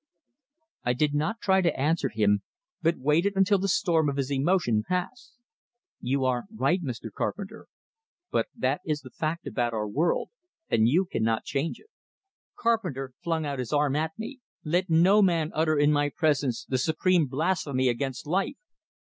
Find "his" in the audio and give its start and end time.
4.17-4.31, 13.59-13.71